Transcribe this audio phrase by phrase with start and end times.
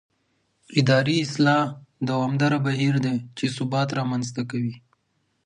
[0.79, 1.65] اداري اصلاح
[2.09, 4.75] دوامداره بهیر دی چې ثبات رامنځته کوي